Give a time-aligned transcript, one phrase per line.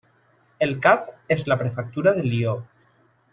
[0.67, 1.05] El cap
[1.35, 2.57] és la prefectura de Lió.